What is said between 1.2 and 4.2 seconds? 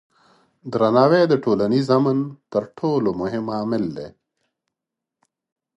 د ټولنیز امن تر ټولو مهم عامل دی.